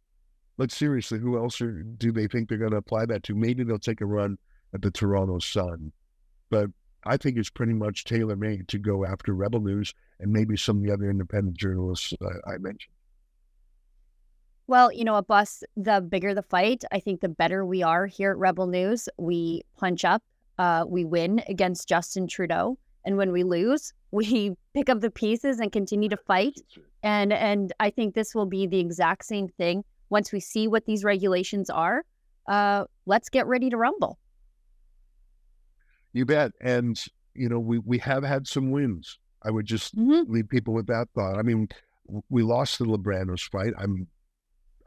[0.58, 3.36] Like seriously, who else are, do they think they're going to apply that to?
[3.36, 4.38] Maybe they'll take a run
[4.74, 5.92] at the Toronto Sun,
[6.50, 6.70] but
[7.06, 10.78] I think it's pretty much tailor made to go after Rebel News and maybe some
[10.78, 12.94] of the other independent journalists uh, I mentioned.
[14.68, 18.08] Well, you know, a bus, the bigger the fight, I think the better we are
[18.08, 19.08] here at Rebel News.
[19.18, 20.24] We punch up,
[20.58, 22.80] uh, we win against Justin Trudeau.
[23.06, 26.60] And when we lose, we pick up the pieces and continue to fight.
[27.04, 29.84] And and I think this will be the exact same thing.
[30.10, 32.04] Once we see what these regulations are,
[32.48, 34.18] uh, let's get ready to rumble.
[36.14, 36.52] You bet.
[36.62, 39.20] And, you know, we, we have had some wins.
[39.44, 40.30] I would just Mhm.
[40.30, 41.38] leave people with that thought.
[41.38, 41.68] I mean,
[42.30, 43.74] we lost the Lebranos fight.
[43.78, 44.08] I'm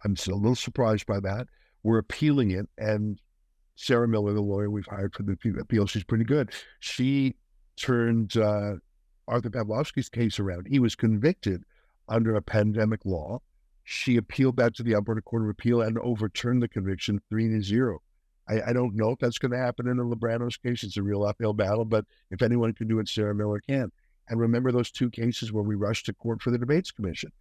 [0.05, 1.49] I'm still a little surprised by that.
[1.83, 3.21] We're appealing it, and
[3.75, 6.53] Sarah Miller, the lawyer we've hired for the appeal, she's pretty good.
[6.79, 7.35] She
[7.79, 8.75] turned uh,
[9.27, 10.67] Artur Pawlowski's case around.
[10.69, 11.65] He was convicted
[12.09, 13.41] under a pandemic law.
[13.85, 17.63] She appealed that to the Alberta Court of Appeal and overturned the conviction three to
[17.63, 18.01] zero.
[18.49, 20.83] I, I don't know if that's going to happen in the Lebranos case.
[20.83, 23.91] It's a real uphill battle, but if anyone can do it, Sarah Miller can.
[24.29, 27.33] And remember those two cases where we rushed to court for the debates commission.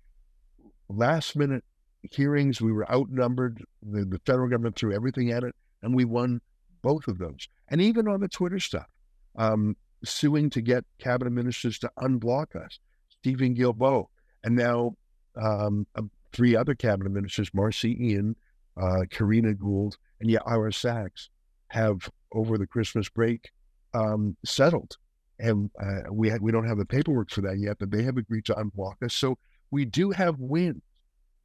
[0.90, 1.64] Last minute
[2.12, 3.64] hearings, we were outnumbered.
[3.84, 6.40] The, the federal government threw everything at it, and we won
[6.82, 7.48] both of those.
[7.70, 8.88] And even on the Twitter stuff,
[9.36, 12.80] um, suing to get cabinet ministers to unblock us,
[13.10, 14.08] Stephen Guilbeault,
[14.44, 14.96] and now
[15.36, 18.36] um, uh, three other cabinet ministers, Marcy Ian,
[18.80, 21.30] uh, Karina Gould, and yeah, Ira Sachs,
[21.70, 23.52] have over the Christmas break
[23.94, 24.98] um, settled
[25.40, 28.18] and uh, we ha- we don't have the paperwork for that yet, but they have
[28.18, 29.14] agreed to unblock us.
[29.14, 29.38] So
[29.72, 30.82] we do have wins.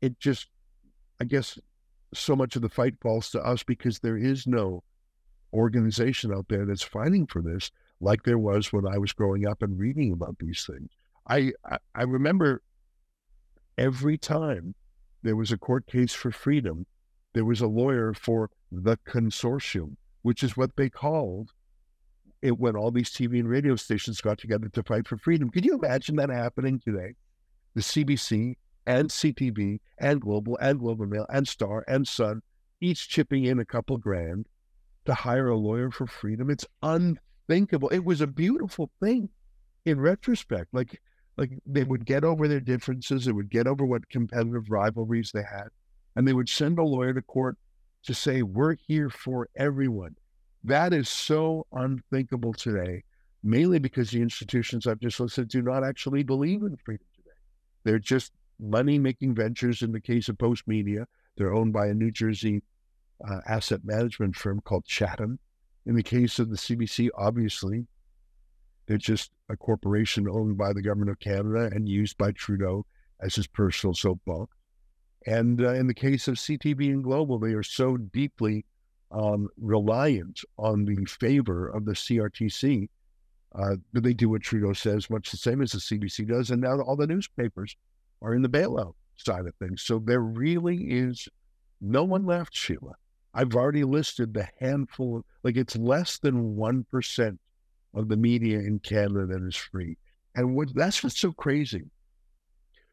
[0.01, 0.49] It just,
[1.21, 1.59] I guess,
[2.15, 4.83] so much of the fight falls to us because there is no
[5.53, 7.71] organization out there that's fighting for this,
[8.03, 10.91] like there was when I was growing up and reading about these things.
[11.27, 12.63] I I, I remember
[13.79, 14.75] every time
[15.23, 16.85] there was a court case for freedom,
[17.33, 21.53] there was a lawyer for the consortium, which is what they called
[22.43, 25.49] it when all these TV and radio stations got together to fight for freedom.
[25.49, 27.15] Could you imagine that happening today?
[27.75, 32.43] The CBC and CTV and Global and Globe and Mail and Star and Sun,
[32.81, 34.47] each chipping in a couple grand
[35.05, 36.51] to hire a lawyer for freedom.
[36.51, 36.67] It's
[37.49, 37.89] unthinkable.
[37.89, 39.29] It was a beautiful thing
[39.85, 40.69] in retrospect.
[40.73, 41.01] Like
[41.37, 45.43] like they would get over their differences, they would get over what competitive rivalries they
[45.43, 45.69] had,
[46.15, 47.57] and they would send a lawyer to court
[48.05, 50.17] to say, We're here for everyone.
[50.65, 53.05] That is so unthinkable today,
[53.43, 57.31] mainly because the institutions I've just listed do not actually believe in freedom today.
[57.85, 59.83] They're just money making ventures.
[59.83, 62.63] In the case of Postmedia, they're owned by a New Jersey
[63.27, 65.39] uh, asset management firm called Chatham.
[65.87, 67.87] In the case of the CBC, obviously,
[68.87, 72.87] they're just a corporation owned by the government of Canada and used by Trudeau
[73.21, 74.55] as his personal soapbox.
[75.27, 78.65] And uh, in the case of CTV and Global, they are so deeply
[79.13, 82.89] um, reliant on the favor of the CRTC.
[83.55, 86.51] Uh, but they do what Trudeau says, much the same as the CBC does.
[86.51, 87.77] And now all the newspapers
[88.23, 89.83] are in the bailout side of things.
[89.83, 91.29] So there really is
[91.81, 92.95] no one left, Sheila.
[93.35, 97.39] I've already listed the handful, of, like it's less than 1%
[97.95, 99.97] of the media in Canada that is free.
[100.35, 101.85] And what, that's what's so crazy.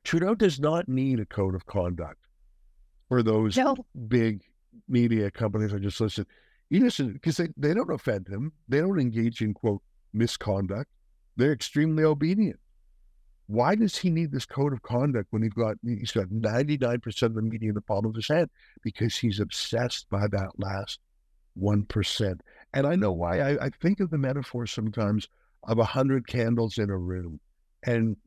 [0.03, 2.19] Trudeau does not need a code of conduct
[3.07, 3.75] for those No.
[4.07, 4.41] big
[4.87, 6.27] media companies I just listed.
[6.69, 8.53] You listen because they, they don't offend him.
[8.67, 9.81] They don't engage in quote
[10.13, 10.89] misconduct.
[11.35, 12.59] They're extremely obedient.
[13.49, 17.33] Why does he need this code of conduct when he's got he's got 99% of
[17.33, 18.51] the media in the palm of his hand?
[18.83, 20.99] Because he's obsessed by that last
[21.55, 22.41] one percent.
[22.75, 23.39] And I know why.
[23.39, 25.27] I, I think of the metaphor sometimes
[25.63, 27.39] of a hundred candles in a room.
[27.81, 28.17] And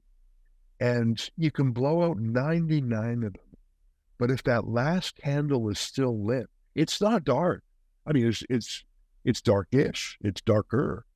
[0.81, 3.43] and you can blow out 99 of them.
[4.19, 7.63] But if that last candle is still lit, it's not dark.
[8.05, 8.85] I mean, it's it's
[9.25, 11.07] it's darkish, it's darker,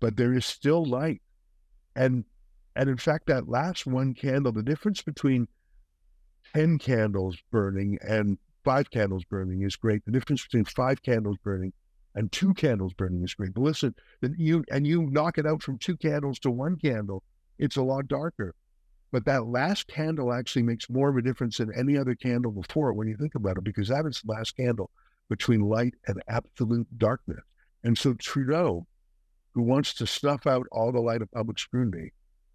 [0.00, 1.20] but there is still light.
[1.94, 2.24] And
[2.74, 5.48] and in fact, that last one candle, the difference between
[6.54, 10.04] 10 candles burning and five candles burning is great.
[10.04, 11.72] The difference between five candles burning
[12.14, 13.54] and two candles burning is great.
[13.54, 13.94] But listen,
[14.36, 17.22] you and you knock it out from two candles to one candle,
[17.58, 18.54] it's a lot darker.
[19.10, 22.90] But that last candle actually makes more of a difference than any other candle before
[22.90, 24.90] it when you think about it, because that is the last candle
[25.28, 27.40] between light and absolute darkness.
[27.84, 28.86] And so Trudeau,
[29.52, 32.12] who wants to snuff out all the light of public scrutiny,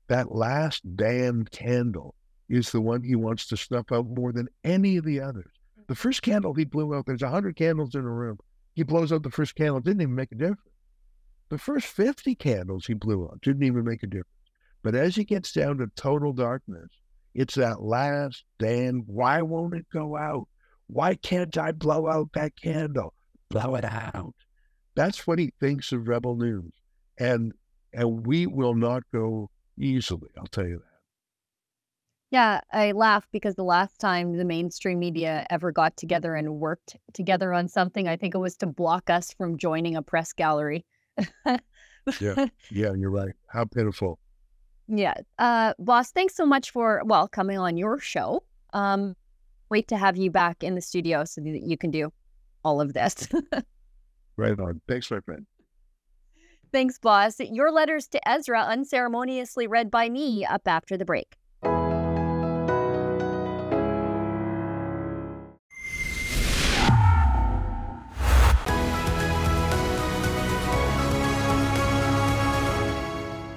[0.07, 2.15] that last damned candle
[2.49, 5.51] is the one he wants to snuff out more than any of the others.
[5.75, 5.93] The mm-hmm.
[5.93, 8.37] first candle he blew out, there's a hundred candles in a room.
[8.73, 10.61] He blows out the first candle, didn't even make a difference.
[11.49, 14.27] The first 50 candles he blew out didn't even make a difference.
[14.83, 16.89] But as he gets down to total darkness,
[17.33, 20.47] it's that last Dan, why won't it go out?
[20.87, 23.13] Why can't I blow out that candle?
[23.49, 24.33] Blow it out.
[24.95, 26.71] That's what he thinks of Rebel News.
[27.17, 27.53] And
[27.93, 30.97] and we will not go easily, I'll tell you that.
[32.29, 36.97] Yeah, I laugh because the last time the mainstream media ever got together and worked
[37.13, 40.85] together on something, I think it was to block us from joining a press gallery.
[41.45, 41.57] yeah,
[42.69, 43.33] yeah, you're right.
[43.47, 44.19] How pitiful.
[44.89, 45.13] Yeah.
[45.39, 48.43] Uh, boss, thanks so much for, well, coming on your show.
[48.73, 49.15] Um,
[49.69, 52.11] wait to have you back in the studio so that you can do
[52.63, 53.29] all of this.
[54.37, 54.81] right on.
[54.87, 55.45] Thanks, my friend.
[56.77, 57.39] Thanks, boss.
[57.39, 61.33] Your letters to Ezra unceremoniously read by me up after the break.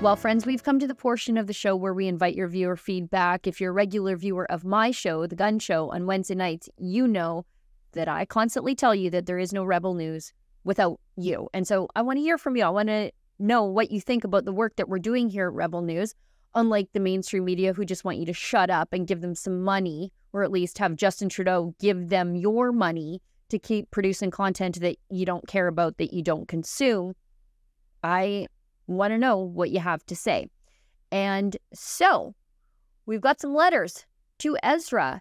[0.00, 2.74] Well, friends, we've come to the portion of the show where we invite your viewer
[2.74, 3.46] feedback.
[3.46, 7.06] If you're a regular viewer of my show, The Gunn Show, on Wednesday nights, you
[7.06, 7.44] know
[7.92, 10.32] that I constantly tell you that there is no Rebel News
[10.64, 11.48] without you.
[11.54, 12.64] And so I want to hear from you.
[12.64, 15.54] I want to know what you think about the work that we're doing here at
[15.54, 16.14] Rebel News,
[16.54, 19.62] unlike the mainstream media who just want you to shut up and give them some
[19.62, 24.80] money, or at least have Justin Trudeau give them your money to keep producing content
[24.80, 27.14] that you don't care about, that you don't consume.
[28.02, 28.46] I
[28.86, 30.48] want to know what you have to say.
[31.10, 32.34] And so
[33.06, 34.06] we've got some letters
[34.38, 35.20] to Ezra.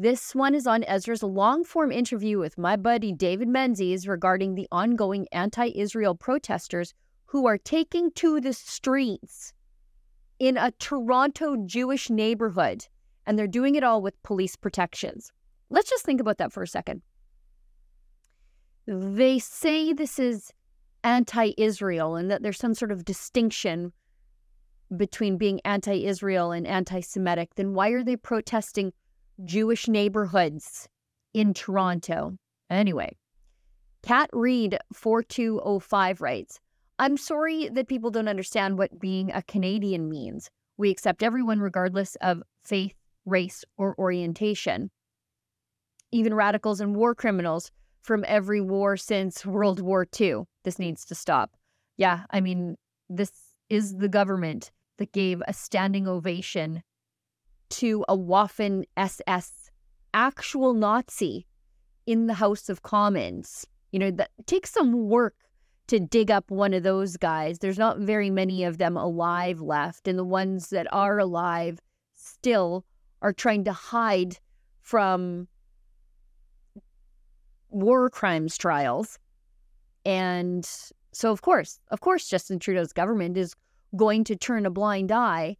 [0.00, 4.66] This one is on Ezra's long form interview with my buddy David Menzies regarding the
[4.72, 6.94] ongoing anti Israel protesters
[7.26, 9.52] who are taking to the streets
[10.38, 12.86] in a Toronto Jewish neighborhood.
[13.26, 15.32] And they're doing it all with police protections.
[15.68, 17.02] Let's just think about that for a second.
[18.86, 20.50] They say this is
[21.04, 23.92] anti Israel and that there's some sort of distinction
[24.96, 28.94] between being anti Israel and anti Semitic, then why are they protesting
[29.44, 30.88] Jewish neighborhoods
[31.34, 32.36] in Toronto?
[32.68, 33.16] Anyway,
[34.02, 36.60] Cat Reed 4205 writes
[36.98, 40.50] I'm sorry that people don't understand what being a Canadian means.
[40.76, 44.90] We accept everyone regardless of faith, race, or orientation.
[46.12, 47.70] Even radicals and war criminals
[48.02, 50.42] from every war since World War II.
[50.64, 51.56] This needs to stop.
[51.96, 52.76] Yeah, I mean,
[53.08, 53.32] this
[53.70, 56.82] is the government that gave a standing ovation
[57.70, 59.70] to a Waffen SS
[60.14, 61.46] actual Nazi
[62.06, 63.66] in the House of Commons.
[63.92, 65.34] You know, that takes some work
[65.88, 67.58] to dig up one of those guys.
[67.58, 71.80] There's not very many of them alive left, and the ones that are alive
[72.14, 72.84] still
[73.22, 74.38] are trying to hide
[74.82, 75.48] from
[77.70, 79.18] war crimes trials.
[80.04, 80.68] And
[81.12, 83.54] so, of course, of course, Justin Trudeau's government is
[83.96, 85.56] going to turn a blind eye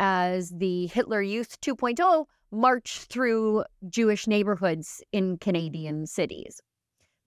[0.00, 6.60] as the Hitler Youth 2.0 march through Jewish neighborhoods in Canadian cities.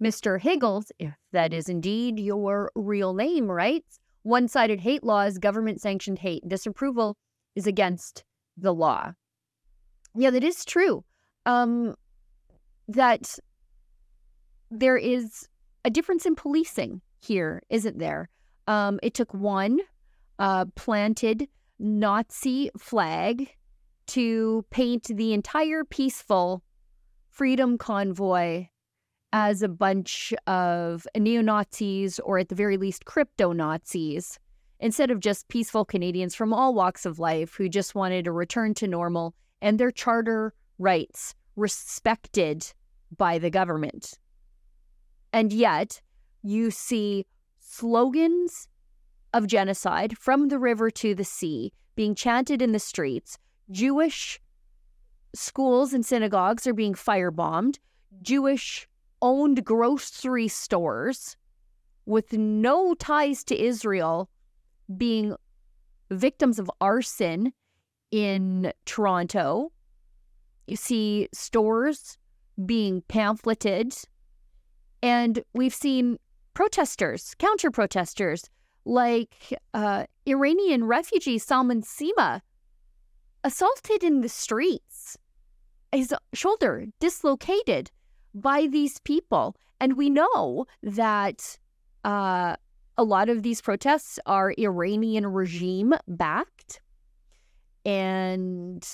[0.03, 0.41] Mr.
[0.41, 6.19] Higgles, if that is indeed your real name, writes one sided hate laws, government sanctioned
[6.19, 6.43] hate.
[6.47, 7.15] Disapproval
[7.55, 8.23] is against
[8.57, 9.13] the law.
[10.15, 11.05] Yeah, that is true.
[11.45, 11.95] Um,
[12.87, 13.37] that
[14.71, 15.47] there is
[15.85, 18.29] a difference in policing here, isn't there?
[18.67, 19.79] Um, it took one
[20.39, 21.47] uh, planted
[21.83, 23.49] Nazi flag
[24.07, 26.63] to paint the entire peaceful
[27.29, 28.67] freedom convoy
[29.33, 34.39] as a bunch of neo Nazis or at the very least crypto Nazis
[34.79, 38.73] instead of just peaceful Canadians from all walks of life who just wanted a return
[38.75, 42.73] to normal and their charter rights respected
[43.17, 44.17] by the government.
[45.33, 46.01] And yet,
[46.43, 47.25] you see
[47.59, 48.67] slogans
[49.33, 53.37] of genocide from the river to the sea being chanted in the streets.
[53.71, 54.39] Jewish
[55.35, 57.77] schools and synagogues are being firebombed.
[58.21, 58.87] Jewish
[59.21, 61.37] owned grocery stores
[62.05, 64.29] with no ties to Israel
[64.97, 65.35] being
[66.11, 67.53] victims of arson
[68.11, 69.71] in Toronto.
[70.67, 72.17] You see stores
[72.65, 73.95] being pamphleted
[75.01, 76.17] and we've seen
[76.53, 78.49] protesters, counter protesters,
[78.85, 82.41] like uh, Iranian refugee Salman Sima
[83.43, 85.17] assaulted in the streets,
[85.91, 87.91] his shoulder dislocated
[88.33, 89.55] by these people.
[89.79, 91.57] And we know that
[92.03, 92.55] uh,
[92.97, 96.81] a lot of these protests are Iranian regime backed.
[97.85, 98.87] And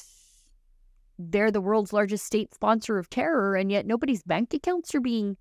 [1.19, 3.55] they're the world's largest state sponsor of terror.
[3.55, 5.37] And yet nobody's bank accounts are being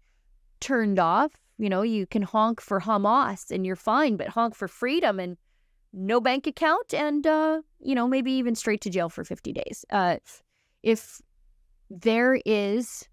[0.61, 1.32] turned off.
[1.59, 5.36] You know, you can honk for Hamas and you're fine, but honk for freedom and
[5.92, 9.84] no bank account and, uh, you know, maybe even straight to jail for 50 days.
[9.90, 10.18] Uh,
[10.82, 11.20] if
[11.90, 13.09] there is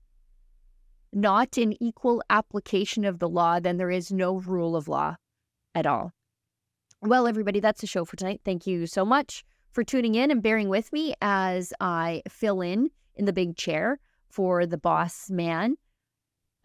[1.11, 5.15] not an equal application of the law, then there is no rule of law
[5.73, 6.11] at all.
[7.01, 8.41] Well, everybody, that's the show for tonight.
[8.45, 12.89] Thank you so much for tuning in and bearing with me as I fill in
[13.15, 15.77] in the big chair for the boss man.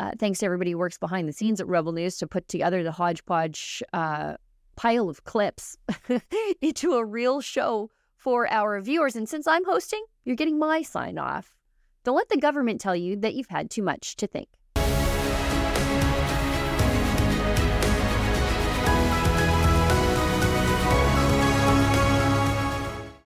[0.01, 2.83] Uh, thanks to everybody who works behind the scenes at Rebel News to put together
[2.83, 4.37] the hodgepodge uh,
[4.75, 5.77] pile of clips
[6.63, 9.15] into a real show for our viewers.
[9.15, 11.55] And since I'm hosting, you're getting my sign off.
[12.03, 14.49] Don't let the government tell you that you've had too much to think.